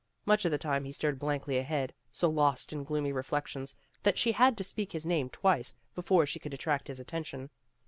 [0.25, 4.17] Much of the time he stared blankly ahead, so lost in gloomy reflec tions that
[4.17, 7.51] she had to speak his name twice, be fore she could attract his attention.